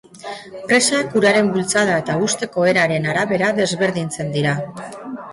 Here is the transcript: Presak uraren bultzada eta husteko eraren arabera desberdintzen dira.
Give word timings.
Presak 0.69 1.11
uraren 1.19 1.49
bultzada 1.57 1.97
eta 2.03 2.15
husteko 2.27 2.65
eraren 2.71 3.05
arabera 3.11 3.51
desberdintzen 3.59 4.33
dira. 4.37 4.55